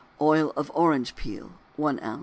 Oil 0.19 0.51
of 0.55 0.71
orange 0.73 1.15
peel 1.15 1.51
1 1.75 1.99
oz. 1.99 2.19